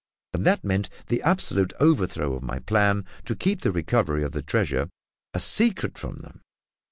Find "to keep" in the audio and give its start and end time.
3.25-3.61